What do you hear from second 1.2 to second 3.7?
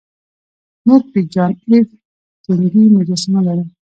جان ایف کینیډي مجسمه لرو